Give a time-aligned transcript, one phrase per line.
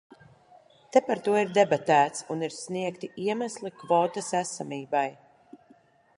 [0.95, 5.07] Te par to ir debatēts un ir sniegti iemesli kvotas esamībai.